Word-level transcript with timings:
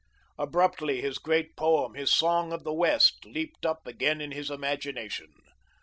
Abruptly 0.39 0.99
his 0.99 1.19
great 1.19 1.55
poem, 1.55 1.93
his 1.93 2.11
Song 2.11 2.51
of 2.51 2.63
the 2.63 2.73
West, 2.73 3.23
leaped 3.23 3.67
up 3.67 3.85
again 3.85 4.19
in 4.19 4.31
his 4.31 4.49
imagination. 4.49 5.31